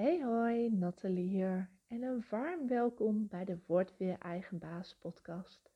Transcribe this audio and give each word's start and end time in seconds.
Hey 0.00 0.22
hoi, 0.22 0.70
Nathalie 0.70 1.28
hier 1.28 1.70
en 1.88 2.02
een 2.02 2.24
warm 2.30 2.68
welkom 2.68 3.28
bij 3.28 3.44
de 3.44 3.58
Word 3.66 3.96
Weer 3.96 4.18
Eigen 4.18 4.58
Baas 4.58 4.96
podcast. 4.98 5.70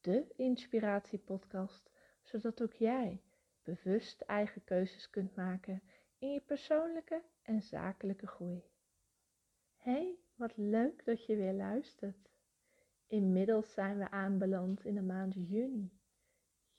De 0.00 0.32
inspiratiepodcast, 0.36 1.90
zodat 2.22 2.62
ook 2.62 2.72
jij 2.72 3.22
bewust 3.62 4.20
eigen 4.20 4.64
keuzes 4.64 5.10
kunt 5.10 5.36
maken 5.36 5.82
in 6.18 6.32
je 6.32 6.40
persoonlijke 6.40 7.22
en 7.42 7.62
zakelijke 7.62 8.26
groei. 8.26 8.62
Hey, 9.76 10.18
wat 10.34 10.56
leuk 10.56 11.04
dat 11.04 11.26
je 11.26 11.36
weer 11.36 11.54
luistert. 11.54 12.30
Inmiddels 13.06 13.72
zijn 13.72 13.98
we 13.98 14.10
aanbeland 14.10 14.84
in 14.84 14.94
de 14.94 15.02
maand 15.02 15.34
juni. 15.34 15.98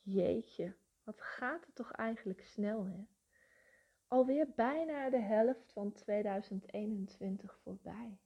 Jeetje, 0.02 0.76
wat 1.04 1.22
gaat 1.22 1.66
het 1.66 1.76
toch 1.76 1.92
eigenlijk 1.92 2.42
snel 2.42 2.86
hè? 2.86 3.04
Alweer 4.10 4.50
bijna 4.56 5.10
de 5.10 5.20
helft 5.20 5.72
van 5.74 5.94
2021 5.94 7.60
voorbij. 7.64 8.20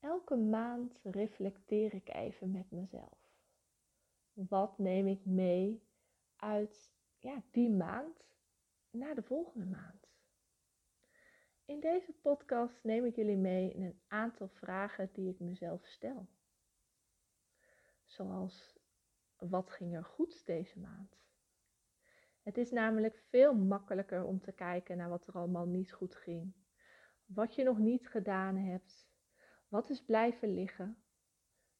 Elke 0.00 0.36
maand 0.36 1.00
reflecteer 1.02 1.94
ik 1.94 2.08
even 2.08 2.50
met 2.50 2.70
mezelf. 2.70 3.18
Wat 4.32 4.78
neem 4.78 5.06
ik 5.06 5.24
mee 5.24 5.82
uit 6.36 6.92
ja, 7.18 7.42
die 7.50 7.70
maand 7.70 8.24
naar 8.90 9.14
de 9.14 9.22
volgende 9.22 9.66
maand? 9.66 10.10
In 11.64 11.80
deze 11.80 12.12
podcast 12.12 12.84
neem 12.84 13.04
ik 13.04 13.16
jullie 13.16 13.36
mee 13.36 13.72
in 13.72 13.82
een 13.82 14.00
aantal 14.06 14.48
vragen 14.48 15.10
die 15.12 15.30
ik 15.30 15.40
mezelf 15.40 15.86
stel. 15.86 16.28
Zoals, 18.04 18.78
wat 19.36 19.70
ging 19.70 19.94
er 19.96 20.04
goed 20.04 20.46
deze 20.46 20.78
maand? 20.78 21.16
Het 22.42 22.58
is 22.58 22.70
namelijk 22.70 23.22
veel 23.28 23.54
makkelijker 23.54 24.24
om 24.24 24.40
te 24.40 24.52
kijken 24.52 24.96
naar 24.96 25.08
wat 25.08 25.26
er 25.26 25.34
allemaal 25.34 25.66
niet 25.66 25.92
goed 25.92 26.14
ging. 26.14 26.52
Wat 27.26 27.54
je 27.54 27.64
nog 27.64 27.78
niet 27.78 28.08
gedaan 28.08 28.56
hebt. 28.56 29.10
Wat 29.68 29.90
is 29.90 30.04
blijven 30.04 30.54
liggen. 30.54 30.96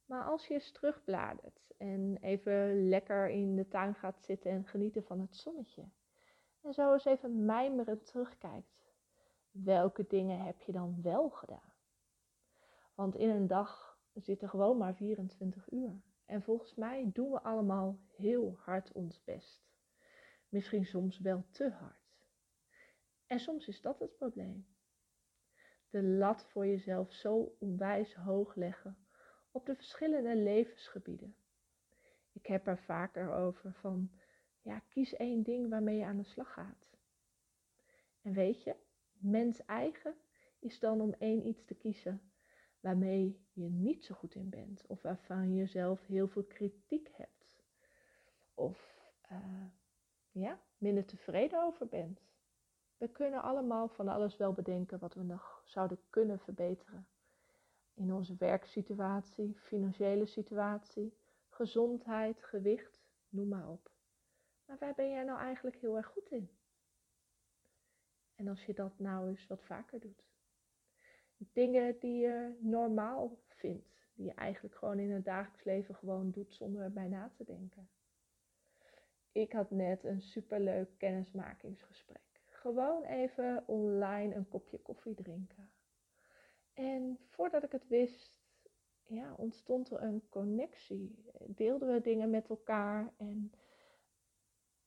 Maar 0.04 0.24
als 0.24 0.46
je 0.46 0.54
eens 0.54 0.72
terugbladert 0.72 1.74
en 1.78 2.16
even 2.20 2.88
lekker 2.88 3.28
in 3.28 3.56
de 3.56 3.68
tuin 3.68 3.94
gaat 3.94 4.22
zitten 4.24 4.50
en 4.50 4.66
genieten 4.66 5.04
van 5.04 5.20
het 5.20 5.36
zonnetje. 5.36 5.88
En 6.60 6.74
zo 6.74 6.92
eens 6.92 7.04
even 7.04 7.44
mijmerend 7.44 8.06
terugkijkt. 8.06 8.94
Welke 9.50 10.06
dingen 10.08 10.44
heb 10.44 10.60
je 10.60 10.72
dan 10.72 11.02
wel 11.02 11.30
gedaan? 11.30 11.72
Want 12.94 13.14
in 13.14 13.28
een 13.28 13.46
dag 13.46 13.98
zitten 14.14 14.48
gewoon 14.48 14.76
maar 14.76 14.94
24 14.94 15.70
uur. 15.70 16.00
En 16.26 16.42
volgens 16.42 16.74
mij 16.74 17.10
doen 17.12 17.30
we 17.30 17.42
allemaal 17.42 17.98
heel 18.16 18.56
hard 18.58 18.92
ons 18.92 19.24
best. 19.24 19.71
Misschien 20.52 20.86
soms 20.86 21.18
wel 21.18 21.44
te 21.50 21.70
hard. 21.70 22.26
En 23.26 23.40
soms 23.40 23.68
is 23.68 23.80
dat 23.80 23.98
het 23.98 24.16
probleem. 24.16 24.66
De 25.90 26.02
lat 26.02 26.44
voor 26.44 26.66
jezelf 26.66 27.12
zo 27.12 27.56
onwijs 27.58 28.14
hoog 28.14 28.54
leggen 28.54 28.96
op 29.50 29.66
de 29.66 29.74
verschillende 29.74 30.36
levensgebieden. 30.36 31.36
Ik 32.32 32.46
heb 32.46 32.66
er 32.66 32.78
vaker 32.78 33.32
over 33.32 33.72
van, 33.72 34.10
ja, 34.62 34.78
kies 34.78 35.14
één 35.14 35.42
ding 35.42 35.68
waarmee 35.68 35.96
je 35.96 36.04
aan 36.04 36.16
de 36.16 36.24
slag 36.24 36.52
gaat. 36.52 36.96
En 38.22 38.32
weet 38.32 38.62
je, 38.62 38.76
mens 39.12 39.64
eigen 39.64 40.14
is 40.58 40.78
dan 40.78 41.00
om 41.00 41.14
één 41.18 41.46
iets 41.46 41.64
te 41.64 41.74
kiezen 41.74 42.32
waarmee 42.80 43.46
je 43.52 43.68
niet 43.68 44.04
zo 44.04 44.14
goed 44.14 44.34
in 44.34 44.50
bent 44.50 44.86
of 44.86 45.02
waarvan 45.02 45.54
je 45.54 45.66
zelf 45.66 46.06
heel 46.06 46.28
veel 46.28 46.44
kritiek 46.44 47.10
hebt. 47.12 47.62
Of 48.54 49.10
uh, 49.30 49.64
ja, 50.32 50.60
minder 50.78 51.04
tevreden 51.04 51.62
over 51.62 51.88
bent. 51.88 52.20
We 52.96 53.08
kunnen 53.08 53.42
allemaal 53.42 53.88
van 53.88 54.08
alles 54.08 54.36
wel 54.36 54.52
bedenken 54.52 54.98
wat 54.98 55.14
we 55.14 55.22
nog 55.22 55.62
zouden 55.64 55.98
kunnen 56.10 56.38
verbeteren. 56.38 57.06
In 57.94 58.12
onze 58.12 58.36
werksituatie, 58.38 59.58
financiële 59.58 60.26
situatie, 60.26 61.16
gezondheid, 61.48 62.42
gewicht, 62.42 63.02
noem 63.28 63.48
maar 63.48 63.68
op. 63.68 63.90
Maar 64.64 64.78
waar 64.78 64.94
ben 64.94 65.10
jij 65.10 65.24
nou 65.24 65.38
eigenlijk 65.38 65.76
heel 65.76 65.96
erg 65.96 66.06
goed 66.06 66.30
in? 66.30 66.50
En 68.34 68.48
als 68.48 68.64
je 68.64 68.74
dat 68.74 68.98
nou 68.98 69.28
eens 69.28 69.46
wat 69.46 69.64
vaker 69.64 70.00
doet. 70.00 70.24
Dingen 71.36 71.98
die 71.98 72.20
je 72.20 72.56
normaal 72.60 73.38
vindt, 73.48 74.06
die 74.14 74.26
je 74.26 74.34
eigenlijk 74.34 74.74
gewoon 74.74 74.98
in 74.98 75.10
het 75.10 75.24
dagelijks 75.24 75.64
leven 75.64 75.94
gewoon 75.94 76.30
doet 76.30 76.54
zonder 76.54 76.82
erbij 76.82 77.08
na 77.08 77.30
te 77.36 77.44
denken 77.44 77.88
ik 79.32 79.52
had 79.52 79.70
net 79.70 80.04
een 80.04 80.22
superleuk 80.22 80.88
kennismakingsgesprek. 80.98 82.40
Gewoon 82.46 83.04
even 83.04 83.64
online 83.66 84.34
een 84.34 84.48
kopje 84.48 84.78
koffie 84.78 85.14
drinken. 85.14 85.70
En 86.74 87.18
voordat 87.28 87.62
ik 87.62 87.72
het 87.72 87.88
wist, 87.88 88.42
ja, 89.06 89.34
ontstond 89.36 89.90
er 89.90 90.02
een 90.02 90.22
connectie. 90.28 91.24
Deelden 91.46 91.92
we 91.92 92.00
dingen 92.00 92.30
met 92.30 92.48
elkaar 92.48 93.12
en 93.16 93.52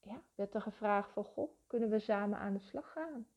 ja, 0.02 0.24
werd 0.36 0.54
er 0.54 0.62
gevraagd 0.62 1.12
van, 1.12 1.26
goh, 1.26 1.52
kunnen 1.68 1.90
we 1.90 2.00
samen 2.00 2.40
aan 2.40 2.54
de 2.54 2.60
slag 2.60 2.92
gaan? 2.92 3.28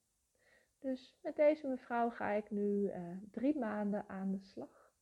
Dus 0.78 1.18
met 1.22 1.36
deze 1.36 1.66
mevrouw 1.66 2.10
ga 2.10 2.30
ik 2.30 2.50
nu 2.50 2.82
uh, 2.82 3.16
drie 3.30 3.58
maanden 3.58 4.08
aan 4.08 4.30
de 4.30 4.40
slag. 4.40 4.92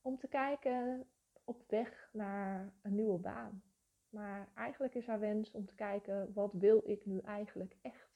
Om 0.00 0.18
te 0.18 0.28
kijken 0.28 1.06
op 1.44 1.64
weg 1.68 2.10
naar 2.12 2.72
een 2.82 2.94
nieuwe 2.94 3.18
baan. 3.18 3.62
Maar 4.10 4.48
eigenlijk 4.54 4.94
is 4.94 5.06
haar 5.06 5.20
wens 5.20 5.50
om 5.50 5.66
te 5.66 5.74
kijken, 5.74 6.32
wat 6.34 6.52
wil 6.52 6.82
ik 6.84 7.06
nu 7.06 7.18
eigenlijk 7.18 7.76
echt? 7.82 8.08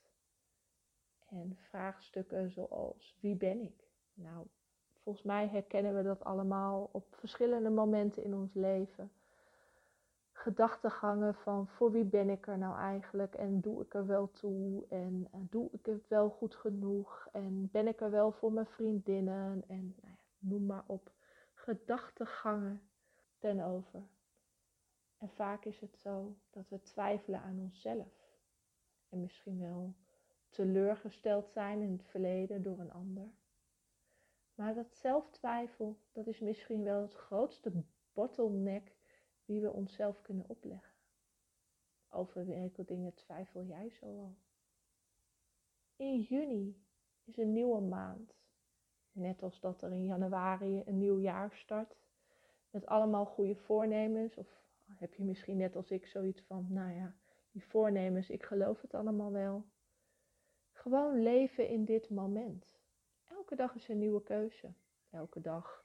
En 1.28 1.56
vraagstukken 1.56 2.50
zoals, 2.50 3.16
wie 3.20 3.36
ben 3.36 3.60
ik? 3.60 3.88
Nou, 4.14 4.46
volgens 5.02 5.24
mij 5.24 5.48
herkennen 5.48 5.96
we 5.96 6.02
dat 6.02 6.24
allemaal 6.24 6.88
op 6.92 7.16
verschillende 7.16 7.70
momenten 7.70 8.24
in 8.24 8.34
ons 8.34 8.54
leven. 8.54 9.12
Gedachtegangen 10.32 11.34
van, 11.34 11.68
voor 11.68 11.92
wie 11.92 12.04
ben 12.04 12.30
ik 12.30 12.46
er 12.46 12.58
nou 12.58 12.78
eigenlijk? 12.78 13.34
En 13.34 13.60
doe 13.60 13.82
ik 13.82 13.94
er 13.94 14.06
wel 14.06 14.30
toe? 14.30 14.86
En 14.88 15.28
uh, 15.34 15.40
doe 15.50 15.68
ik 15.72 15.86
het 15.86 16.08
wel 16.08 16.30
goed 16.30 16.54
genoeg? 16.54 17.28
En 17.32 17.68
ben 17.72 17.86
ik 17.86 18.00
er 18.00 18.10
wel 18.10 18.32
voor 18.32 18.52
mijn 18.52 18.66
vriendinnen? 18.66 19.64
En 19.68 19.94
nou 20.00 20.12
ja, 20.12 20.18
noem 20.38 20.66
maar 20.66 20.84
op. 20.86 21.10
Gedachtegangen 21.54 22.82
ten 23.38 23.60
over. 23.60 24.02
En 25.22 25.30
vaak 25.30 25.64
is 25.64 25.80
het 25.80 25.96
zo 25.96 26.36
dat 26.50 26.68
we 26.68 26.82
twijfelen 26.82 27.40
aan 27.40 27.58
onszelf. 27.58 28.30
En 29.08 29.20
misschien 29.20 29.58
wel 29.58 29.94
teleurgesteld 30.48 31.50
zijn 31.50 31.80
in 31.80 31.92
het 31.92 32.04
verleden 32.04 32.62
door 32.62 32.78
een 32.78 32.92
ander. 32.92 33.30
Maar 34.54 34.74
dat 34.74 34.94
zelftwijfel, 34.94 35.98
dat 36.12 36.26
is 36.26 36.40
misschien 36.40 36.82
wel 36.82 37.02
het 37.02 37.14
grootste 37.14 37.84
bottleneck 38.12 38.96
die 39.44 39.60
we 39.60 39.72
onszelf 39.72 40.22
kunnen 40.22 40.48
opleggen. 40.48 40.92
Over 42.08 42.46
welke 42.46 42.84
dingen 42.84 43.14
twijfel 43.14 43.64
jij 43.64 43.90
zo 43.90 44.06
al? 44.06 44.36
In 45.96 46.20
juni 46.20 46.84
is 47.24 47.36
een 47.36 47.52
nieuwe 47.52 47.80
maand. 47.80 48.34
Net 49.12 49.42
als 49.42 49.60
dat 49.60 49.82
er 49.82 49.92
in 49.92 50.04
januari 50.04 50.82
een 50.84 50.98
nieuw 50.98 51.18
jaar 51.18 51.52
start. 51.52 51.96
Met 52.70 52.86
allemaal 52.86 53.26
goede 53.26 53.56
voornemens 53.56 54.36
of 54.36 54.62
heb 54.98 55.14
je 55.14 55.24
misschien 55.24 55.56
net 55.56 55.76
als 55.76 55.90
ik 55.90 56.06
zoiets 56.06 56.42
van, 56.42 56.66
nou 56.70 56.92
ja, 56.92 57.16
die 57.50 57.64
voornemens, 57.64 58.30
ik 58.30 58.42
geloof 58.42 58.80
het 58.80 58.94
allemaal 58.94 59.32
wel. 59.32 59.66
Gewoon 60.72 61.22
leven 61.22 61.68
in 61.68 61.84
dit 61.84 62.10
moment. 62.10 62.66
Elke 63.24 63.56
dag 63.56 63.74
is 63.74 63.88
een 63.88 63.98
nieuwe 63.98 64.22
keuze. 64.22 64.74
Elke 65.10 65.40
dag 65.40 65.84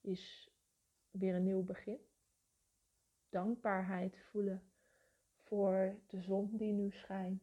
is 0.00 0.50
weer 1.10 1.34
een 1.34 1.44
nieuw 1.44 1.62
begin. 1.62 2.00
Dankbaarheid 3.28 4.18
voelen 4.30 4.72
voor 5.42 5.98
de 6.06 6.20
zon 6.20 6.56
die 6.56 6.72
nu 6.72 6.90
schijnt. 6.90 7.42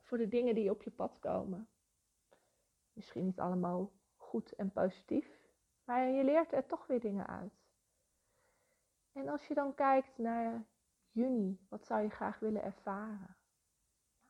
Voor 0.00 0.18
de 0.18 0.28
dingen 0.28 0.54
die 0.54 0.70
op 0.70 0.82
je 0.82 0.90
pad 0.90 1.18
komen. 1.18 1.68
Misschien 2.92 3.24
niet 3.24 3.40
allemaal 3.40 3.92
goed 4.16 4.52
en 4.52 4.72
positief, 4.72 5.28
maar 5.84 6.08
je 6.08 6.24
leert 6.24 6.52
er 6.52 6.66
toch 6.66 6.86
weer 6.86 7.00
dingen 7.00 7.26
uit. 7.26 7.52
En 9.12 9.28
als 9.28 9.46
je 9.46 9.54
dan 9.54 9.74
kijkt 9.74 10.18
naar 10.18 10.64
juni, 11.10 11.66
wat 11.68 11.86
zou 11.86 12.02
je 12.02 12.10
graag 12.10 12.38
willen 12.38 12.62
ervaren? 12.62 13.36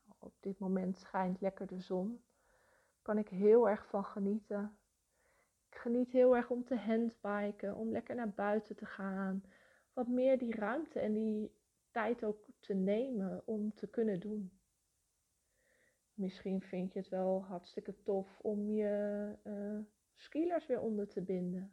Nou, 0.05 0.19
op 0.19 0.35
dit 0.41 0.59
moment 0.59 0.99
schijnt 0.99 1.41
lekker 1.41 1.67
de 1.67 1.81
zon. 1.81 2.25
Kan 3.03 3.19
ik 3.19 3.29
heel 3.29 3.69
erg 3.69 3.87
van 3.87 4.05
genieten. 4.05 4.79
Ik 5.69 5.77
geniet 5.77 6.13
heel 6.13 6.37
erg 6.37 6.51
om 6.51 6.65
te 6.65 6.77
handbiken, 6.77 7.77
om 7.77 7.91
lekker 7.91 8.15
naar 8.15 8.31
buiten 8.31 8.77
te 8.77 8.87
gaan. 8.87 9.45
Wat 9.93 10.09
meer 10.09 10.39
die 10.39 10.55
ruimte 10.55 11.01
en 11.01 11.13
die 11.13 11.59
tijd 11.91 12.25
ook 12.25 12.47
te 12.61 12.75
nemen 12.75 13.43
om 13.45 13.75
te 13.75 13.87
kunnen 13.87 14.21
doen. 14.21 14.61
Misschien 16.15 16.63
vind 16.63 16.93
je 16.93 16.99
het 16.99 17.09
wel 17.09 17.45
hartstikke 17.45 18.03
tof 18.03 18.39
om 18.41 18.71
je 18.71 19.35
uh, 20.33 20.67
weer 20.67 20.81
onder 20.81 21.09
te 21.09 21.23
binden. 21.23 21.73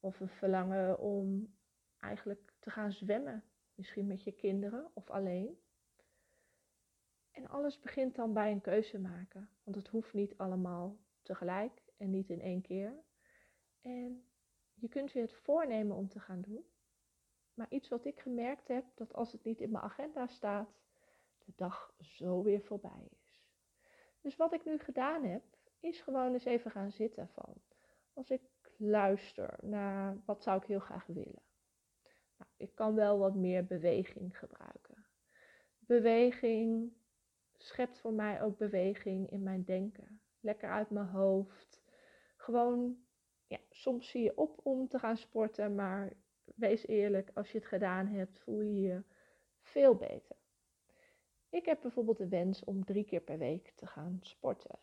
Of 0.00 0.20
een 0.20 0.28
verlangen 0.28 0.98
om 0.98 1.54
eigenlijk 2.00 2.52
te 2.58 2.70
gaan 2.70 2.92
zwemmen. 2.92 3.44
Misschien 3.74 4.06
met 4.06 4.22
je 4.22 4.32
kinderen 4.32 4.90
of 4.94 5.10
alleen. 5.10 5.60
En 7.30 7.48
alles 7.48 7.78
begint 7.78 8.14
dan 8.14 8.32
bij 8.32 8.50
een 8.50 8.60
keuze 8.60 8.98
maken. 8.98 9.50
Want 9.62 9.76
het 9.76 9.88
hoeft 9.88 10.12
niet 10.12 10.38
allemaal 10.38 10.98
tegelijk 11.22 11.82
en 11.96 12.10
niet 12.10 12.30
in 12.30 12.40
één 12.40 12.62
keer. 12.62 12.94
En 13.80 14.24
je 14.74 14.88
kunt 14.88 15.12
je 15.12 15.20
het 15.20 15.34
voornemen 15.34 15.96
om 15.96 16.08
te 16.08 16.20
gaan 16.20 16.40
doen. 16.40 16.64
Maar 17.54 17.66
iets 17.70 17.88
wat 17.88 18.04
ik 18.04 18.20
gemerkt 18.20 18.68
heb, 18.68 18.84
dat 18.94 19.14
als 19.14 19.32
het 19.32 19.44
niet 19.44 19.60
in 19.60 19.70
mijn 19.70 19.84
agenda 19.84 20.26
staat, 20.26 20.80
de 21.44 21.52
dag 21.56 21.94
zo 22.00 22.42
weer 22.42 22.62
voorbij 22.62 23.08
is. 23.10 23.42
Dus 24.20 24.36
wat 24.36 24.52
ik 24.52 24.64
nu 24.64 24.78
gedaan 24.78 25.24
heb, 25.24 25.42
is 25.80 26.00
gewoon 26.00 26.32
eens 26.32 26.44
even 26.44 26.70
gaan 26.70 26.92
zitten 26.92 27.28
van. 27.28 27.54
Als 28.12 28.30
ik 28.30 28.42
luister 28.76 29.58
naar 29.62 30.22
wat 30.24 30.42
zou 30.42 30.60
ik 30.60 30.66
heel 30.66 30.80
graag 30.80 31.06
willen. 31.06 31.42
Ik 32.60 32.74
kan 32.74 32.94
wel 32.94 33.18
wat 33.18 33.34
meer 33.34 33.66
beweging 33.66 34.38
gebruiken. 34.38 35.06
Beweging 35.78 36.92
schept 37.56 38.00
voor 38.00 38.12
mij 38.12 38.42
ook 38.42 38.58
beweging 38.58 39.30
in 39.30 39.42
mijn 39.42 39.64
denken. 39.64 40.20
Lekker 40.40 40.70
uit 40.70 40.90
mijn 40.90 41.06
hoofd. 41.06 41.82
Gewoon, 42.36 43.04
ja, 43.46 43.58
soms 43.70 44.10
zie 44.10 44.22
je 44.22 44.36
op 44.36 44.60
om 44.62 44.88
te 44.88 44.98
gaan 44.98 45.16
sporten, 45.16 45.74
maar 45.74 46.12
wees 46.44 46.86
eerlijk, 46.86 47.30
als 47.34 47.52
je 47.52 47.58
het 47.58 47.66
gedaan 47.66 48.06
hebt, 48.06 48.40
voel 48.40 48.60
je 48.60 48.80
je 48.80 49.02
veel 49.60 49.94
beter. 49.94 50.36
Ik 51.48 51.64
heb 51.64 51.80
bijvoorbeeld 51.80 52.18
de 52.18 52.28
wens 52.28 52.64
om 52.64 52.84
drie 52.84 53.04
keer 53.04 53.20
per 53.20 53.38
week 53.38 53.72
te 53.76 53.86
gaan 53.86 54.18
sporten. 54.22 54.78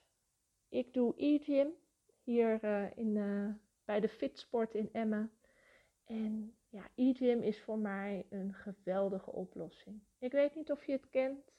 Ik 0.70 0.94
doe 0.94 1.14
e-gym 1.16 1.74
hier 2.24 2.64
uh, 2.64 2.98
in, 2.98 3.16
uh, 3.16 3.54
bij 3.86 4.00
de 4.00 4.10
Fitsport 4.10 4.74
in 4.74 4.90
Emmen. 4.92 5.32
En 6.06 6.56
ja, 6.78 6.88
e-gym 6.96 7.42
is 7.42 7.62
voor 7.62 7.78
mij 7.78 8.26
een 8.30 8.54
geweldige 8.54 9.32
oplossing. 9.32 10.02
Ik 10.20 10.32
weet 10.32 10.56
niet 10.56 10.72
of 10.72 10.86
je 10.86 10.92
het 10.92 11.10
kent, 11.10 11.52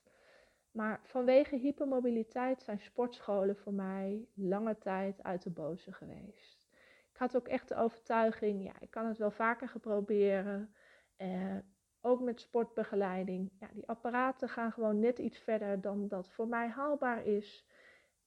maar 0.71 1.01
vanwege 1.03 1.57
hypermobiliteit 1.57 2.63
zijn 2.63 2.81
sportscholen 2.81 3.57
voor 3.57 3.73
mij 3.73 4.29
lange 4.35 4.79
tijd 4.79 5.23
uit 5.23 5.43
de 5.43 5.51
boze 5.51 5.93
geweest. 5.93 6.67
Ik 7.11 7.17
had 7.17 7.37
ook 7.37 7.49
echt 7.49 7.69
de 7.69 7.75
overtuiging, 7.75 8.65
ja, 8.65 8.81
ik 8.81 8.91
kan 8.91 9.07
het 9.07 9.19
wel 9.19 9.31
vaker 9.31 9.69
geprobeerd. 9.69 10.69
Eh, 11.17 11.57
ook 12.01 12.21
met 12.21 12.41
sportbegeleiding. 12.41 13.53
Ja, 13.61 13.69
die 13.73 13.89
apparaten 13.89 14.49
gaan 14.49 14.73
gewoon 14.73 14.99
net 14.99 15.19
iets 15.19 15.39
verder 15.39 15.81
dan 15.81 16.09
dat 16.09 16.31
voor 16.31 16.49
mij 16.49 16.69
haalbaar 16.69 17.27
is. 17.27 17.67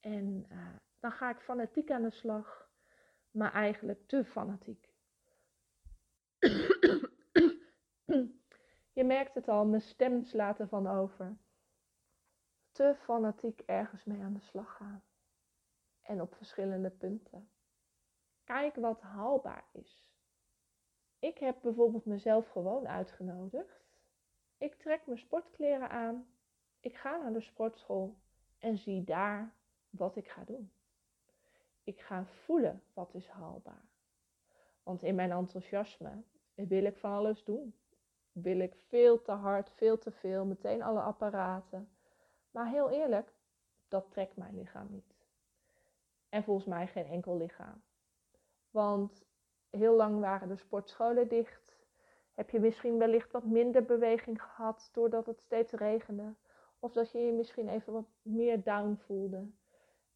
En 0.00 0.46
uh, 0.52 0.58
dan 1.00 1.12
ga 1.12 1.30
ik 1.30 1.40
fanatiek 1.40 1.90
aan 1.90 2.02
de 2.02 2.10
slag, 2.10 2.70
maar 3.30 3.52
eigenlijk 3.52 4.06
te 4.06 4.24
fanatiek. 4.24 4.91
Je 8.92 9.04
merkt 9.04 9.34
het 9.34 9.48
al, 9.48 9.66
mijn 9.66 9.82
stem 9.82 10.24
slaat 10.24 10.60
ervan 10.60 10.86
over. 10.86 11.36
Te 12.70 12.94
fanatiek 12.98 13.60
ergens 13.60 14.04
mee 14.04 14.22
aan 14.22 14.34
de 14.34 14.40
slag 14.40 14.76
gaan. 14.76 15.02
En 16.00 16.20
op 16.20 16.34
verschillende 16.34 16.90
punten. 16.90 17.50
Kijk 18.44 18.76
wat 18.76 19.00
haalbaar 19.00 19.64
is. 19.72 20.10
Ik 21.18 21.38
heb 21.38 21.58
bijvoorbeeld 21.62 22.04
mezelf 22.04 22.48
gewoon 22.48 22.88
uitgenodigd. 22.88 23.84
Ik 24.58 24.74
trek 24.74 25.06
mijn 25.06 25.18
sportkleren 25.18 25.90
aan. 25.90 26.26
Ik 26.80 26.96
ga 26.96 27.16
naar 27.16 27.32
de 27.32 27.40
sportschool 27.40 28.16
en 28.58 28.78
zie 28.78 29.04
daar 29.04 29.54
wat 29.90 30.16
ik 30.16 30.28
ga 30.28 30.44
doen. 30.44 30.72
Ik 31.84 32.00
ga 32.00 32.24
voelen 32.24 32.82
wat 32.92 33.14
is 33.14 33.28
haalbaar. 33.28 33.84
Want 34.82 35.02
in 35.02 35.14
mijn 35.14 35.30
enthousiasme 35.30 36.22
wil 36.54 36.84
ik 36.84 36.96
van 36.96 37.12
alles 37.12 37.44
doen. 37.44 37.74
Wil 38.32 38.58
ik 38.58 38.74
veel 38.74 39.22
te 39.22 39.32
hard, 39.32 39.70
veel 39.70 39.98
te 39.98 40.10
veel, 40.10 40.44
meteen 40.44 40.82
alle 40.82 41.00
apparaten. 41.00 41.88
Maar 42.50 42.68
heel 42.68 42.90
eerlijk, 42.90 43.32
dat 43.88 44.10
trekt 44.10 44.36
mijn 44.36 44.54
lichaam 44.54 44.86
niet. 44.90 45.14
En 46.28 46.44
volgens 46.44 46.66
mij 46.66 46.86
geen 46.86 47.06
enkel 47.06 47.36
lichaam. 47.36 47.82
Want 48.70 49.24
heel 49.70 49.96
lang 49.96 50.20
waren 50.20 50.48
de 50.48 50.56
sportscholen 50.56 51.28
dicht. 51.28 51.80
Heb 52.34 52.50
je 52.50 52.60
misschien 52.60 52.98
wellicht 52.98 53.32
wat 53.32 53.44
minder 53.44 53.84
beweging 53.84 54.42
gehad 54.42 54.88
doordat 54.92 55.26
het 55.26 55.40
steeds 55.40 55.72
regende. 55.72 56.34
Of 56.78 56.92
dat 56.92 57.12
je 57.12 57.18
je 57.18 57.32
misschien 57.32 57.68
even 57.68 57.92
wat 57.92 58.08
meer 58.22 58.62
down 58.62 58.94
voelde. 58.94 59.50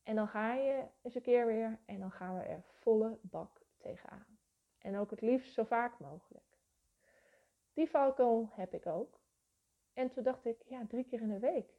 En 0.02 0.14
dan 0.14 0.28
ga 0.28 0.54
je 0.54 0.84
eens 1.02 1.14
een 1.14 1.22
keer 1.22 1.46
weer 1.46 1.78
en 1.86 2.00
dan 2.00 2.10
gaan 2.10 2.38
we 2.38 2.42
er 2.42 2.62
volle 2.62 3.18
bak 3.22 3.60
tegenaan. 3.78 4.35
En 4.86 4.96
ook 4.96 5.10
het 5.10 5.20
liefst 5.20 5.52
zo 5.52 5.64
vaak 5.64 5.98
mogelijk. 5.98 6.58
Die 7.72 7.90
valkuil 7.90 8.48
heb 8.52 8.74
ik 8.74 8.86
ook. 8.86 9.20
En 9.92 10.10
toen 10.10 10.22
dacht 10.22 10.44
ik, 10.44 10.62
ja, 10.66 10.86
drie 10.86 11.04
keer 11.04 11.20
in 11.20 11.28
de 11.28 11.38
week. 11.38 11.70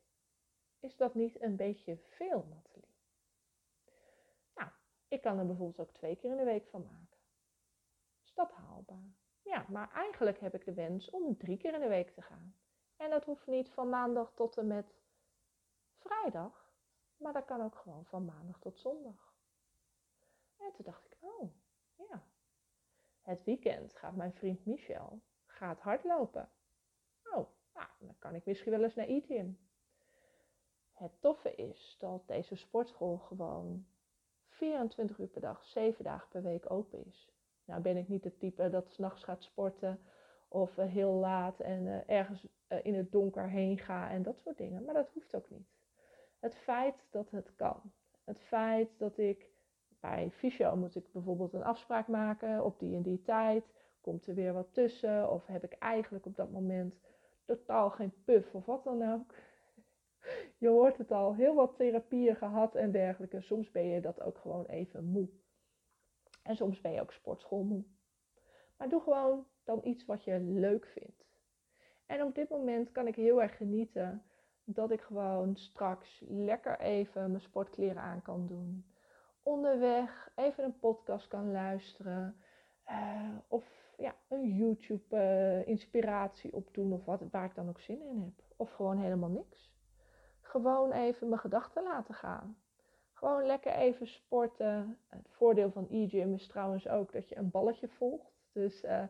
Is 0.80 0.98
dat 0.98 1.16
niet 1.16 1.42
een 1.42 1.56
beetje 1.56 1.98
veel, 1.98 2.46
Nathalie? 2.50 2.96
Nou, 4.56 4.70
ik 5.08 5.22
kan 5.22 5.40
er 5.40 5.46
bijvoorbeeld 5.46 5.88
ook 5.88 5.94
twee 5.94 6.16
keer 6.16 6.32
in 6.32 6.38
de 6.38 6.44
week 6.44 6.68
van 6.68 6.84
maken. 6.84 7.18
Is 8.24 8.34
dat 8.34 8.52
haalbaar? 8.52 9.16
Ja, 9.42 9.66
maar 9.70 9.92
eigenlijk 9.94 10.40
heb 10.40 10.54
ik 10.54 10.66
de 10.66 10.74
wens 10.74 11.10
om 11.10 11.38
drie 11.38 11.58
keer 11.58 11.74
in 11.74 11.80
de 11.80 11.88
week 11.88 12.10
te 12.10 12.22
gaan. 12.22 12.56
En 12.96 13.10
dat 13.10 13.26
hoeft 13.26 13.48
niet 13.48 13.70
van 13.70 13.90
maandag 13.90 14.34
tot 14.34 14.58
en 14.58 14.68
met 14.68 14.96
vrijdag, 15.98 16.72
maar 17.18 17.34
dat 17.34 17.46
kan 17.46 17.62
ook 17.62 17.76
gewoon 17.76 18.06
van 18.06 18.26
maandag 18.26 18.60
tot 18.60 18.80
zondag. 18.80 19.36
En 20.58 20.72
toen 20.74 20.86
dacht 20.86 21.06
ik, 21.06 21.18
oh, 21.20 21.54
ja. 21.96 22.28
Het 23.28 23.44
weekend 23.44 23.94
gaat 23.94 24.16
mijn 24.16 24.34
vriend 24.34 24.66
Michel 24.66 25.22
gaat 25.46 25.80
hardlopen. 25.80 26.50
Oh, 27.24 27.48
nou, 27.74 27.88
dan 28.00 28.16
kan 28.20 28.36
ik 28.36 28.46
misschien 28.46 28.72
wel 28.72 28.84
eens 28.84 28.96
naar 28.96 29.06
Etium. 29.06 29.60
Het 30.94 31.12
toffe 31.22 31.56
is 31.56 31.96
dat 32.00 32.28
deze 32.28 32.56
sportschool 32.56 33.18
gewoon 33.18 33.88
24 34.48 35.18
uur 35.20 35.28
per 35.28 35.42
dag, 35.42 35.66
7 35.66 36.04
dagen 36.04 36.28
per 36.30 36.44
week 36.44 36.72
open 36.72 37.06
is. 37.06 37.32
Nou 37.66 37.82
ben 37.82 37.98
ik 37.98 38.08
niet 38.08 38.24
het 38.24 38.40
type 38.40 38.70
dat 38.70 38.90
s'nachts 38.90 39.24
gaat 39.24 39.44
sporten 39.44 40.00
of 40.48 40.78
eh, 40.78 40.88
heel 40.88 41.12
laat 41.12 41.60
en 41.60 41.88
eh, 41.88 42.18
ergens 42.18 42.48
eh, 42.68 42.86
in 42.86 42.96
het 42.96 43.12
donker 43.12 43.50
heen 43.50 43.78
ga 43.78 44.10
en 44.10 44.24
dat 44.24 44.40
soort 44.40 44.58
dingen. 44.58 44.84
Maar 44.84 44.94
dat 44.94 45.10
hoeft 45.14 45.36
ook 45.36 45.50
niet. 45.50 45.68
Het 46.40 46.56
feit 46.56 47.08
dat 47.10 47.30
het 47.30 47.56
kan. 47.56 47.94
Het 48.24 48.42
feit 48.42 48.90
dat 48.98 49.18
ik 49.18 49.57
bij 50.00 50.32
fysio 50.32 50.76
moet 50.76 50.96
ik 50.96 51.12
bijvoorbeeld 51.12 51.54
een 51.54 51.64
afspraak 51.64 52.08
maken 52.08 52.64
op 52.64 52.80
die 52.80 52.96
en 52.96 53.02
die 53.02 53.22
tijd. 53.22 53.64
Komt 54.02 54.28
er 54.28 54.36
weer 54.36 54.54
wat 54.54 54.74
tussen? 54.74 55.32
Of 55.32 55.46
heb 55.46 55.64
ik 55.64 55.74
eigenlijk 55.74 56.26
op 56.26 56.36
dat 56.36 56.52
moment 56.52 56.96
totaal 57.46 57.90
geen 57.90 58.14
puff 58.26 58.56
of 58.56 58.66
wat 58.66 58.84
dan 58.84 59.14
ook? 59.14 59.34
Je 60.58 60.68
hoort 60.68 60.98
het 60.98 61.12
al, 61.12 61.36
heel 61.36 61.56
wat 61.56 61.76
therapieën 61.78 62.36
gehad 62.36 62.76
en 62.76 62.92
dergelijke. 62.92 63.42
Soms 63.42 63.72
ben 63.72 63.86
je 63.86 64.02
dat 64.02 64.22
ook 64.22 64.38
gewoon 64.38 64.66
even 64.66 65.04
moe. 65.04 65.30
En 66.44 66.56
soms 66.56 66.82
ben 66.82 66.92
je 66.92 67.02
ook 67.02 67.14
sportschoolmoe. 67.14 67.84
Maar 68.78 68.90
doe 68.90 69.02
gewoon 69.02 69.46
dan 69.64 69.80
iets 69.84 70.06
wat 70.06 70.24
je 70.24 70.40
leuk 70.40 70.88
vindt. 70.88 71.26
En 72.06 72.24
op 72.24 72.36
dit 72.36 72.50
moment 72.50 72.92
kan 72.92 73.08
ik 73.08 73.16
heel 73.16 73.42
erg 73.42 73.58
genieten 73.58 74.24
dat 74.64 74.92
ik 74.92 75.02
gewoon 75.02 75.56
straks 75.56 76.24
lekker 76.28 76.80
even 76.80 77.30
mijn 77.30 77.42
sportkleren 77.42 78.02
aan 78.02 78.22
kan 78.22 78.48
doen. 78.48 78.86
Onderweg 79.48 80.32
even 80.36 80.64
een 80.64 80.80
podcast 80.80 81.28
kan 81.28 81.52
luisteren. 81.52 82.42
Uh, 82.90 83.38
of 83.48 83.94
ja, 83.98 84.16
een 84.28 84.56
YouTube 84.56 85.16
uh, 85.16 85.68
inspiratie 85.68 86.54
opdoen 86.54 86.94
of 86.94 87.06
wat, 87.06 87.22
waar 87.32 87.46
ik 87.46 87.56
dan 87.56 87.70
ook 87.70 87.80
zin 87.80 88.02
in 88.02 88.22
heb. 88.22 88.46
Of 88.56 88.72
gewoon 88.72 88.98
helemaal 88.98 89.30
niks. 89.30 89.72
Gewoon 90.42 90.92
even 90.92 91.28
mijn 91.28 91.42
gedachten 91.42 91.84
laten 91.84 92.14
gaan. 92.14 92.58
Gewoon 93.14 93.46
lekker 93.46 93.72
even 93.72 94.08
sporten. 94.08 95.00
Het 95.08 95.30
voordeel 95.30 95.72
van 95.72 95.88
e-gym 95.90 96.34
is 96.34 96.48
trouwens 96.48 96.88
ook 96.88 97.12
dat 97.12 97.30
je 97.30 97.38
een 97.38 97.52
balletje 97.52 97.88
volgt. 97.88 98.32
Dus 98.52 98.84
uh, 98.84 99.04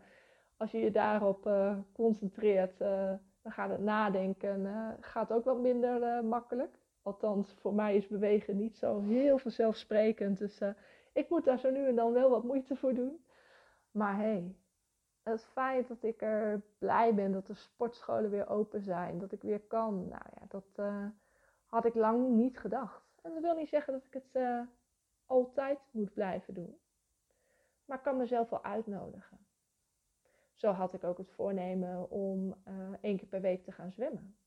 als 0.58 0.72
je 0.72 0.79
je 0.79 0.91
daarop 0.91 1.50
concentreert, 1.94 2.77
dan 2.77 3.51
gaat 3.51 3.70
het 3.70 3.82
nadenken 3.82 4.98
gaat 5.00 5.32
ook 5.34 5.44
wat 5.44 5.60
minder 5.60 6.24
makkelijk. 6.24 6.77
Althans, 7.07 7.53
voor 7.53 7.73
mij 7.73 7.95
is 7.95 8.07
bewegen 8.07 8.57
niet 8.57 8.77
zo 8.77 9.01
heel 9.01 9.37
vanzelfsprekend. 9.37 10.37
Dus 10.37 10.61
ik 11.13 11.29
moet 11.29 11.43
daar 11.43 11.59
zo 11.59 11.69
nu 11.69 11.87
en 11.87 11.95
dan 11.95 12.13
wel 12.13 12.29
wat 12.29 12.43
moeite 12.43 12.75
voor 12.75 12.93
doen. 12.93 13.25
Maar 13.91 14.17
hey, 14.17 14.55
het 15.23 15.45
feit 15.45 15.87
dat 15.87 16.03
ik 16.03 16.21
er 16.21 16.61
blij 16.77 17.13
ben 17.13 17.31
dat 17.31 17.47
de 17.47 17.53
sportscholen 17.53 18.29
weer 18.29 18.47
open 18.47 18.81
zijn, 18.81 19.19
dat 19.19 19.31
ik 19.31 19.41
weer 19.41 19.59
kan, 19.59 20.07
nou 20.07 20.23
ja, 20.33 20.45
dat 20.47 20.65
uh, 20.75 21.05
had 21.65 21.85
ik 21.85 21.95
lang 21.95 22.29
niet 22.29 22.59
gedacht. 22.59 23.19
En 23.21 23.33
dat 23.33 23.41
wil 23.41 23.55
niet 23.55 23.69
zeggen 23.69 23.93
dat 23.93 24.03
ik 24.05 24.13
het 24.13 24.29
uh, 24.33 24.61
altijd 25.25 25.79
moet 25.91 26.13
blijven 26.13 26.53
doen. 26.53 26.77
Maar 27.85 27.97
ik 27.97 28.03
kan 28.03 28.17
mezelf 28.17 28.49
wel 28.49 28.63
uitnodigen. 28.63 29.37
Zo 30.53 30.71
had 30.71 30.93
ik 30.93 31.03
ook 31.03 31.17
het 31.17 31.31
voornemen 31.31 32.09
om 32.09 32.55
één 33.01 33.17
keer 33.17 33.27
per 33.27 33.41
week 33.41 33.63
te 33.63 33.71
gaan 33.71 33.91
zwemmen. 33.91 34.37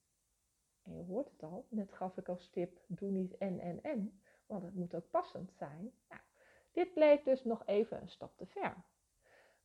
En 0.90 0.96
je 0.96 1.04
hoort 1.04 1.30
het 1.30 1.42
al, 1.42 1.66
net 1.68 1.92
gaf 1.92 2.16
ik 2.16 2.28
als 2.28 2.48
tip, 2.48 2.80
doe 2.86 3.10
niet 3.10 3.38
en 3.38 3.60
en 3.60 3.82
en, 3.82 4.20
want 4.46 4.62
het 4.62 4.74
moet 4.74 4.94
ook 4.94 5.10
passend 5.10 5.52
zijn. 5.52 5.92
Nou, 6.08 6.20
dit 6.72 6.94
bleek 6.94 7.24
dus 7.24 7.44
nog 7.44 7.66
even 7.66 8.00
een 8.00 8.08
stap 8.08 8.36
te 8.36 8.46
ver. 8.46 8.84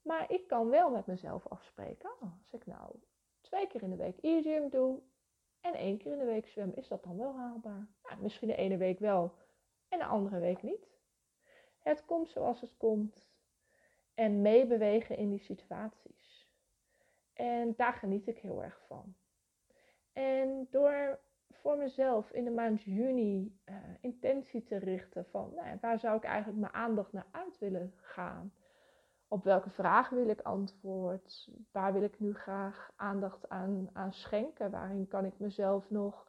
Maar 0.01 0.31
ik 0.31 0.47
kan 0.47 0.69
wel 0.69 0.89
met 0.89 1.05
mezelf 1.05 1.47
afspreken. 1.47 2.09
Als 2.19 2.51
ik 2.51 2.65
nou 2.65 2.95
twee 3.41 3.67
keer 3.67 3.83
in 3.83 3.89
de 3.89 3.95
week 3.95 4.17
e-gym 4.21 4.69
doe 4.69 5.01
En 5.61 5.73
één 5.73 5.97
keer 5.97 6.11
in 6.11 6.19
de 6.19 6.25
week 6.25 6.47
zwemmen, 6.47 6.77
is 6.77 6.87
dat 6.87 7.03
dan 7.03 7.17
wel 7.17 7.35
haalbaar? 7.35 7.87
Nou, 8.03 8.21
misschien 8.21 8.47
de 8.47 8.55
ene 8.55 8.77
week 8.77 8.99
wel 8.99 9.33
en 9.87 9.99
de 9.99 10.05
andere 10.05 10.39
week 10.39 10.63
niet. 10.63 10.87
Het 11.79 12.05
komt 12.05 12.29
zoals 12.29 12.61
het 12.61 12.77
komt. 12.77 13.27
En 14.13 14.41
meebewegen 14.41 15.17
in 15.17 15.29
die 15.29 15.39
situaties. 15.39 16.47
En 17.33 17.73
daar 17.75 17.93
geniet 17.93 18.27
ik 18.27 18.37
heel 18.37 18.63
erg 18.63 18.81
van. 18.87 19.15
En 20.15 20.67
door 20.69 21.19
voor 21.49 21.77
mezelf 21.77 22.31
in 22.31 22.43
de 22.43 22.51
maand 22.51 22.81
juni 22.81 23.59
uh, 23.65 23.75
intentie 24.01 24.63
te 24.63 24.77
richten 24.77 25.25
van 25.25 25.53
nou, 25.55 25.77
waar 25.81 25.99
zou 25.99 26.17
ik 26.17 26.23
eigenlijk 26.23 26.59
mijn 26.59 26.73
aandacht 26.73 27.13
naar 27.13 27.27
uit 27.31 27.57
willen 27.57 27.93
gaan? 28.01 28.53
Op 29.27 29.43
welke 29.43 29.69
vraag 29.69 30.09
wil 30.09 30.27
ik 30.27 30.41
antwoord? 30.41 31.49
Waar 31.71 31.93
wil 31.93 32.01
ik 32.01 32.19
nu 32.19 32.33
graag 32.33 32.91
aandacht 32.95 33.49
aan, 33.49 33.89
aan 33.93 34.13
schenken? 34.13 34.71
Waarin 34.71 35.07
kan 35.07 35.25
ik 35.25 35.39
mezelf 35.39 35.89
nog 35.89 36.27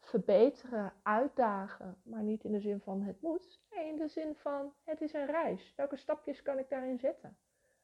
verbeteren, 0.00 0.92
uitdagen? 1.02 1.96
Maar 2.02 2.22
niet 2.22 2.44
in 2.44 2.52
de 2.52 2.60
zin 2.60 2.80
van 2.80 3.02
het 3.02 3.20
moet. 3.20 3.62
Nee, 3.70 3.88
in 3.88 3.96
de 3.96 4.08
zin 4.08 4.34
van 4.34 4.72
het 4.84 5.00
is 5.00 5.12
een 5.12 5.26
reis. 5.26 5.72
Welke 5.76 5.96
stapjes 5.96 6.42
kan 6.42 6.58
ik 6.58 6.68
daarin 6.68 6.98
zetten? 6.98 7.36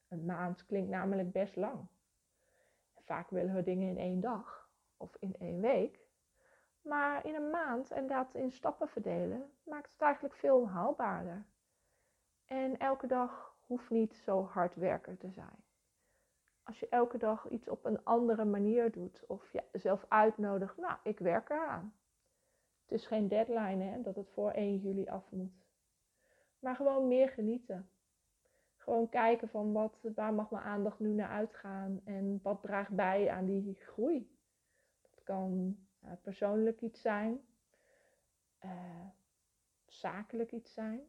Een 0.08 0.24
maand 0.24 0.66
klinkt 0.66 0.90
namelijk 0.90 1.32
best 1.32 1.56
lang. 1.56 1.86
Vaak 3.04 3.30
willen 3.30 3.54
we 3.54 3.62
dingen 3.62 3.88
in 3.88 3.98
één 3.98 4.20
dag 4.20 4.59
of 5.00 5.16
in 5.18 5.34
één 5.38 5.60
week. 5.60 6.00
Maar 6.82 7.26
in 7.26 7.34
een 7.34 7.50
maand 7.50 7.90
en 7.90 8.06
dat 8.06 8.34
in 8.34 8.52
stappen 8.52 8.88
verdelen 8.88 9.52
maakt 9.64 9.92
het 9.92 10.00
eigenlijk 10.00 10.34
veel 10.34 10.68
haalbaarder. 10.68 11.44
En 12.46 12.78
elke 12.78 13.06
dag 13.06 13.56
hoeft 13.66 13.90
niet 13.90 14.14
zo 14.14 14.44
hard 14.44 14.74
werken 14.74 15.18
te 15.18 15.30
zijn. 15.30 15.64
Als 16.62 16.80
je 16.80 16.88
elke 16.88 17.18
dag 17.18 17.48
iets 17.48 17.68
op 17.68 17.84
een 17.84 18.04
andere 18.04 18.44
manier 18.44 18.90
doet 18.90 19.24
of 19.26 19.52
jezelf 19.72 20.04
uitnodigt, 20.08 20.76
nou, 20.76 20.98
ik 21.02 21.18
werk 21.18 21.50
eraan. 21.50 21.94
Het 22.82 22.92
is 22.92 23.06
geen 23.06 23.28
deadline 23.28 23.84
hè, 23.84 24.02
dat 24.02 24.16
het 24.16 24.30
voor 24.30 24.50
1 24.50 24.76
juli 24.76 25.06
af 25.06 25.30
moet. 25.30 25.66
Maar 26.58 26.76
gewoon 26.76 27.08
meer 27.08 27.28
genieten. 27.28 27.90
Gewoon 28.76 29.08
kijken 29.08 29.48
van 29.48 29.72
wat, 29.72 29.98
waar 30.14 30.34
mag 30.34 30.50
mijn 30.50 30.64
aandacht 30.64 30.98
nu 30.98 31.12
naar 31.12 31.28
uitgaan 31.28 32.00
en 32.04 32.40
wat 32.42 32.62
draagt 32.62 32.90
bij 32.90 33.30
aan 33.30 33.44
die 33.44 33.74
groei. 33.78 34.38
Kan 35.30 35.76
uh, 36.04 36.10
persoonlijk 36.22 36.80
iets 36.80 37.00
zijn, 37.00 37.40
uh, 38.64 39.06
zakelijk 39.86 40.52
iets 40.52 40.72
zijn. 40.72 41.00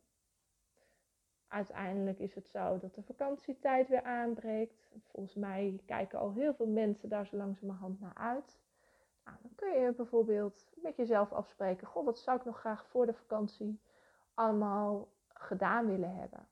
Uiteindelijk 1.47 2.19
is 2.19 2.35
het 2.35 2.49
zo 2.49 2.79
dat 2.79 2.95
de 2.95 3.03
vakantietijd 3.03 3.87
weer 3.87 4.03
aanbreekt. 4.03 4.87
Volgens 5.07 5.35
mij 5.35 5.81
kijken 5.85 6.19
al 6.19 6.33
heel 6.33 6.53
veel 6.53 6.67
mensen 6.67 7.09
daar 7.09 7.25
zo 7.25 7.37
langzamerhand 7.37 7.99
naar 7.99 8.15
uit. 8.15 8.59
Nou, 9.25 9.37
dan 9.41 9.55
kun 9.55 9.81
je 9.81 9.93
bijvoorbeeld 9.93 10.67
met 10.75 10.95
jezelf 10.95 11.31
afspreken: 11.31 11.87
Goh, 11.87 12.05
wat 12.05 12.19
zou 12.19 12.37
ik 12.37 12.45
nog 12.45 12.59
graag 12.59 12.85
voor 12.85 13.05
de 13.05 13.13
vakantie 13.13 13.81
allemaal 14.33 15.11
gedaan 15.27 15.87
willen 15.87 16.15
hebben? 16.15 16.47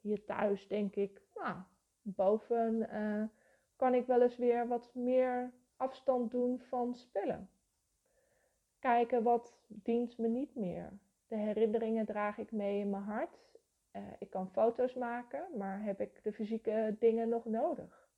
Hier 0.00 0.24
thuis 0.24 0.68
denk 0.68 0.96
ik, 0.96 1.22
nou, 1.34 1.56
boven 2.02 2.94
uh, 2.94 3.24
kan 3.76 3.94
ik 3.94 4.06
wel 4.06 4.22
eens 4.22 4.36
weer 4.36 4.68
wat 4.68 4.94
meer 4.94 5.52
afstand 5.78 6.30
doen 6.30 6.60
van 6.68 6.94
spullen. 6.94 7.50
Kijken 8.78 9.22
wat 9.22 9.58
dient 9.66 10.18
me 10.18 10.28
niet 10.28 10.54
meer. 10.54 10.92
De 11.26 11.36
herinneringen 11.36 12.06
draag 12.06 12.38
ik 12.38 12.52
mee 12.52 12.80
in 12.80 12.90
mijn 12.90 13.02
hart. 13.02 13.38
Uh, 13.92 14.02
ik 14.18 14.30
kan 14.30 14.50
foto's 14.50 14.94
maken, 14.94 15.44
maar 15.56 15.82
heb 15.82 16.00
ik 16.00 16.20
de 16.22 16.32
fysieke 16.32 16.96
dingen 16.98 17.28
nog 17.28 17.44
nodig? 17.44 18.08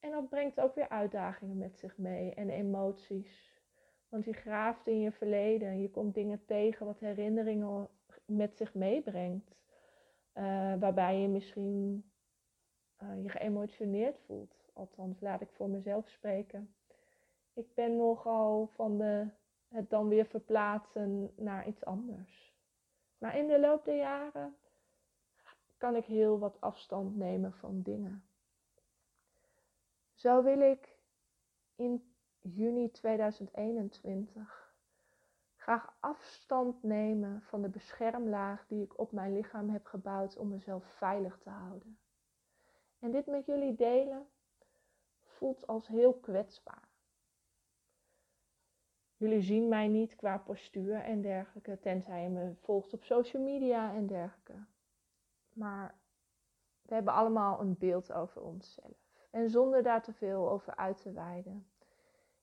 En 0.00 0.10
dat 0.10 0.28
brengt 0.28 0.60
ook 0.60 0.74
weer 0.74 0.88
uitdagingen 0.88 1.58
met 1.58 1.78
zich 1.78 1.98
mee 1.98 2.34
en 2.34 2.50
emoties. 2.50 3.60
Want 4.08 4.24
je 4.24 4.32
graaft 4.32 4.86
in 4.86 5.00
je 5.00 5.12
verleden 5.12 5.68
en 5.68 5.80
je 5.80 5.90
komt 5.90 6.14
dingen 6.14 6.44
tegen 6.44 6.86
wat 6.86 6.98
herinneringen 6.98 7.88
met 8.24 8.56
zich 8.56 8.74
meebrengt. 8.74 9.56
Uh, 10.34 10.74
waarbij 10.78 11.20
je 11.20 11.28
misschien 11.28 12.04
uh, 13.02 13.22
je 13.22 13.28
geëmotioneerd 13.28 14.18
voelt. 14.26 14.63
Althans, 14.74 15.20
laat 15.20 15.40
ik 15.40 15.50
voor 15.50 15.68
mezelf 15.68 16.08
spreken. 16.08 16.74
Ik 17.52 17.74
ben 17.74 17.96
nogal 17.96 18.66
van 18.66 18.98
de, 18.98 19.28
het 19.68 19.90
dan 19.90 20.08
weer 20.08 20.26
verplaatsen 20.26 21.32
naar 21.36 21.66
iets 21.66 21.84
anders. 21.84 22.54
Maar 23.18 23.36
in 23.36 23.46
de 23.46 23.60
loop 23.60 23.84
der 23.84 23.96
jaren 23.96 24.56
kan 25.76 25.96
ik 25.96 26.04
heel 26.04 26.38
wat 26.38 26.60
afstand 26.60 27.16
nemen 27.16 27.52
van 27.52 27.82
dingen. 27.82 28.24
Zo 30.14 30.42
wil 30.42 30.60
ik 30.60 30.98
in 31.74 32.14
juni 32.40 32.90
2021 32.90 34.74
graag 35.56 35.96
afstand 36.00 36.82
nemen 36.82 37.42
van 37.42 37.62
de 37.62 37.68
beschermlaag 37.68 38.66
die 38.66 38.82
ik 38.82 38.98
op 38.98 39.12
mijn 39.12 39.32
lichaam 39.32 39.70
heb 39.70 39.86
gebouwd 39.86 40.36
om 40.36 40.48
mezelf 40.48 40.84
veilig 40.84 41.38
te 41.38 41.50
houden. 41.50 41.98
En 42.98 43.10
dit 43.10 43.26
met 43.26 43.46
jullie 43.46 43.74
delen 43.74 44.26
voelt 45.34 45.66
als 45.66 45.88
heel 45.88 46.14
kwetsbaar. 46.14 46.88
Jullie 49.16 49.40
zien 49.40 49.68
mij 49.68 49.88
niet 49.88 50.16
qua 50.16 50.38
postuur 50.38 51.00
en 51.00 51.20
dergelijke, 51.20 51.78
tenzij 51.80 52.22
je 52.22 52.28
me 52.28 52.54
volgt 52.54 52.92
op 52.92 53.04
social 53.04 53.42
media 53.42 53.94
en 53.94 54.06
dergelijke. 54.06 54.64
Maar 55.52 55.94
we 56.82 56.94
hebben 56.94 57.12
allemaal 57.12 57.60
een 57.60 57.78
beeld 57.78 58.12
over 58.12 58.42
onszelf. 58.42 58.96
En 59.30 59.50
zonder 59.50 59.82
daar 59.82 60.02
te 60.02 60.12
veel 60.12 60.50
over 60.50 60.76
uit 60.76 61.02
te 61.02 61.12
wijden. 61.12 61.66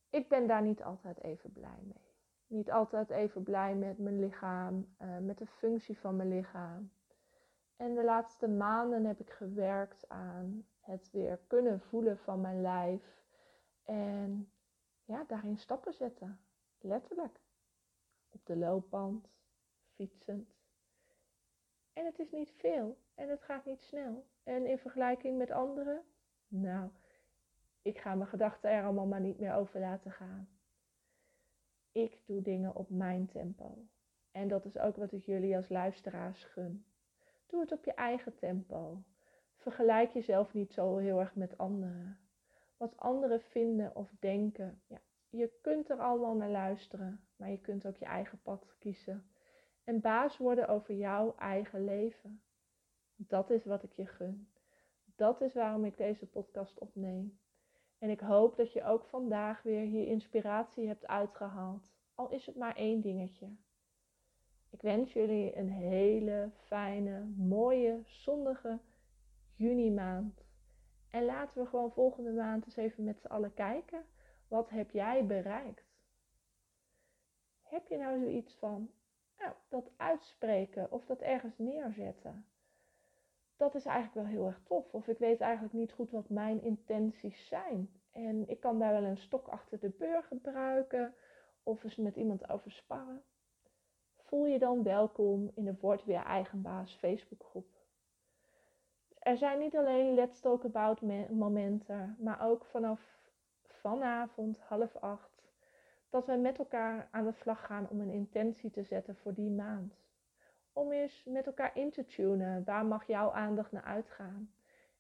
Ik 0.10 0.29
ben 0.29 0.48
daar 0.48 0.62
niet 0.62 0.83
altijd 0.83 1.24
even 1.24 1.51
blij 1.51 1.79
mee. 1.83 2.10
Niet 2.48 2.71
altijd 2.71 3.10
even 3.10 3.43
blij 3.43 3.75
met 3.75 3.98
mijn 3.98 4.19
lichaam, 4.19 4.95
uh, 5.01 5.17
met 5.17 5.38
de 5.38 5.45
functie 5.45 6.00
van 6.00 6.15
mijn 6.15 6.29
lichaam. 6.29 6.91
En 7.75 7.95
de 7.95 8.03
laatste 8.03 8.48
maanden 8.48 9.05
heb 9.05 9.19
ik 9.19 9.29
gewerkt 9.29 10.10
aan 10.10 10.65
het 10.82 11.12
weer 11.12 11.40
kunnen 11.48 11.82
voelen 11.82 12.18
van 12.18 12.42
mijn 12.42 12.62
lijf. 12.62 13.24
En 13.84 14.52
ja, 15.04 15.24
daarin 15.28 15.58
stappen 15.58 15.94
zetten. 15.94 16.40
Letterlijk. 16.80 17.40
Op 18.30 18.46
de 18.46 18.58
loopband, 18.58 19.28
fietsend. 19.96 20.56
En 21.94 22.06
het 22.06 22.20
is 22.20 22.32
niet 22.32 22.52
veel 22.52 22.98
en 23.16 23.30
het 23.30 23.42
gaat 23.42 23.66
niet 23.66 23.82
snel. 23.82 24.26
En 24.44 24.66
in 24.66 24.78
vergelijking 24.78 25.38
met 25.38 25.52
anderen, 25.52 26.04
nou, 26.48 26.90
ik 27.82 27.98
ga 27.98 28.16
mijn 28.16 28.30
gedachten 28.30 28.70
er 28.70 28.84
allemaal 28.84 29.06
maar 29.06 29.22
niet 29.22 29.40
meer 29.40 29.54
over 29.54 29.80
laten 29.80 30.12
gaan. 30.12 30.50
Ik 31.92 32.20
doe 32.26 32.42
dingen 32.42 32.76
op 32.76 32.90
mijn 32.90 33.28
tempo. 33.28 33.88
En 34.32 34.48
dat 34.48 34.66
is 34.66 34.78
ook 34.78 34.96
wat 34.96 35.12
ik 35.12 35.24
jullie 35.24 35.56
als 35.56 35.70
luisteraars 35.70 36.44
gun. 36.44 36.86
Doe 37.46 37.60
het 37.60 37.72
op 37.72 37.86
je 37.86 37.94
eigen 37.94 38.36
tempo. 38.36 39.04
Vergelijk 39.62 40.12
jezelf 40.12 40.53
niet 40.53 40.74
zo 40.74 40.98
heel 40.98 41.20
erg 41.20 41.36
met 41.36 41.58
anderen. 41.58 42.20
Wat 42.77 42.98
anderen 42.98 43.41
vinden 43.41 43.96
of 43.96 44.12
denken, 44.20 44.82
ja, 44.88 45.01
je 45.30 45.51
kunt 45.62 45.89
er 45.89 46.00
allemaal 46.00 46.36
naar 46.36 46.50
luisteren, 46.50 47.25
maar 47.36 47.50
je 47.50 47.62
kunt 47.62 47.88
ook 47.88 47.98
je 47.98 48.06
eigen 48.06 48.41
pad 48.41 48.75
kiezen. 48.80 49.25
En 49.84 50.01
baas 50.01 50.38
worden 50.38 50.68
over 50.68 50.96
jouw 50.96 51.36
eigen 51.38 51.84
leven. 51.84 52.41
Dat 53.15 53.50
is 53.50 53.65
wat 53.65 53.84
ik 53.84 53.91
je 53.91 54.06
gun. 54.06 54.51
Dat 55.15 55.41
is 55.41 55.53
waarom 55.53 55.86
ik 55.86 55.98
deze 55.98 56.27
podcast 56.27 56.80
opneem. 56.80 57.39
En 57.98 58.10
ik 58.10 58.20
hoop 58.20 58.56
dat 58.56 58.74
je 58.74 58.84
ook 58.84 59.03
vandaag 59.03 59.62
weer 59.62 59.82
hier 59.82 60.08
inspiratie 60.08 60.88
hebt 60.88 61.08
uitgehaald. 61.08 61.91
Al 62.15 62.30
is 62.30 62.46
het 62.46 62.56
maar 62.56 62.75
één 62.75 63.01
dingetje. 63.01 63.56
Ik 64.70 64.82
wens 64.82 65.13
jullie 65.13 65.58
een 65.58 65.70
hele 65.70 66.51
fijne, 66.68 67.25
mooie, 67.36 68.01
zonnige 68.06 68.80
juni 69.62 69.91
maand. 69.91 70.44
En 71.10 71.25
laten 71.25 71.62
we 71.62 71.70
gewoon 71.70 71.91
volgende 71.91 72.32
maand 72.32 72.65
eens 72.65 72.75
even 72.75 73.03
met 73.03 73.20
z'n 73.20 73.27
allen 73.27 73.53
kijken. 73.53 74.06
Wat 74.48 74.70
heb 74.70 74.91
jij 74.91 75.25
bereikt? 75.25 75.84
Heb 77.62 77.88
je 77.88 77.98
nou 77.98 78.20
zoiets 78.20 78.56
van, 78.56 78.91
nou, 79.38 79.53
dat 79.70 79.91
uitspreken 79.98 80.91
of 80.91 81.06
dat 81.06 81.22
ergens 81.22 81.58
neerzetten? 81.58 82.46
Dat 83.58 83.75
is 83.75 83.86
eigenlijk 83.86 84.15
wel 84.15 84.36
heel 84.36 84.46
erg 84.46 84.62
tof. 84.63 84.94
Of 84.94 85.08
ik 85.08 85.18
weet 85.18 85.41
eigenlijk 85.41 85.74
niet 85.74 85.91
goed 85.91 86.12
wat 86.12 86.30
mijn 86.30 86.62
intenties 86.62 87.48
zijn. 87.48 87.89
En 88.12 88.50
ik 88.50 88.60
kan 88.60 88.80
daar 88.80 88.91
wel 88.91 89.03
een 89.03 89.18
stok 89.18 89.48
achter 89.48 89.80
de 89.80 89.89
beur 89.89 90.24
gebruiken. 90.24 91.13
Of 91.63 91.84
eens 91.84 91.96
met 91.96 92.15
iemand 92.15 92.50
over 92.50 92.72
sparren. 92.72 93.24
Voel 94.18 94.46
je 94.46 94.60
dan 94.60 94.84
welkom 94.84 95.51
in 95.56 95.65
de 95.65 95.75
Word 95.80 96.06
Weer 96.06 96.24
Eigenbaas 96.24 96.96
Facebookgroep. 96.96 97.81
Er 99.22 99.38
zijn 99.38 99.60
niet 99.60 99.75
alleen 99.75 100.13
Let's 100.13 100.40
Talk 100.40 100.66
About 100.66 101.01
momenten, 101.30 102.16
maar 102.20 102.42
ook 102.42 102.66
vanaf 102.66 103.30
vanavond 103.62 104.60
half 104.60 104.96
acht 104.96 105.51
dat 106.10 106.25
we 106.25 106.36
met 106.36 106.58
elkaar 106.58 107.08
aan 107.12 107.25
de 107.25 107.32
slag 107.32 107.66
gaan 107.66 107.90
om 107.90 108.01
een 108.01 108.10
intentie 108.10 108.72
te 108.72 108.84
zetten 108.84 109.16
voor 109.16 109.34
die 109.34 109.50
maand. 109.50 109.94
Om 110.74 110.92
eens 110.92 111.24
met 111.25 111.46
elkaar 111.46 111.78
in 111.78 111.92
te 111.92 112.06
tunen, 112.06 112.63
waar 112.63 112.86
mag 112.86 113.08
jouw 113.08 113.32
aandacht 113.32 113.72
naar 113.72 113.84
uitgaan? 113.84 114.54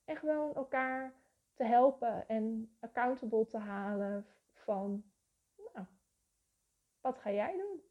En 0.05 0.15
gewoon 0.15 0.55
elkaar 0.55 1.13
te 1.53 1.63
helpen 1.63 2.27
en 2.27 2.75
accountable 2.79 3.47
te 3.47 3.57
halen 3.57 4.25
van, 4.53 5.03
nou, 5.73 5.85
wat 7.01 7.17
ga 7.17 7.31
jij 7.31 7.57
doen? 7.57 7.81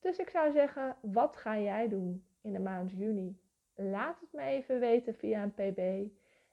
Dus 0.00 0.18
ik 0.18 0.30
zou 0.30 0.52
zeggen, 0.52 0.96
wat 1.00 1.36
ga 1.36 1.58
jij 1.58 1.88
doen 1.88 2.26
in 2.40 2.52
de 2.52 2.60
maand 2.60 2.90
juni? 2.90 3.41
Laat 3.74 4.20
het 4.20 4.32
me 4.32 4.42
even 4.42 4.80
weten 4.80 5.14
via 5.14 5.42
een 5.42 5.54
pb. 5.54 6.10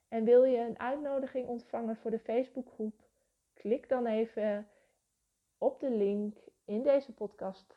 En 0.07 0.23
wil 0.23 0.43
je 0.43 0.57
een 0.57 0.79
uitnodiging 0.79 1.47
ontvangen 1.47 1.97
voor 1.97 2.11
de 2.11 2.19
Facebookgroep? 2.19 2.93
Klik 3.53 3.89
dan 3.89 4.05
even 4.05 4.67
op 5.57 5.79
de 5.79 5.91
link 5.91 6.37
in 6.65 6.83
deze 6.83 7.13
podcast. 7.13 7.75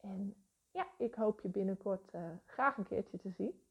En 0.00 0.34
ja, 0.70 0.86
ik 0.98 1.14
hoop 1.14 1.40
je 1.40 1.48
binnenkort 1.48 2.14
uh, 2.14 2.22
graag 2.46 2.76
een 2.76 2.86
keertje 2.86 3.18
te 3.18 3.30
zien. 3.30 3.63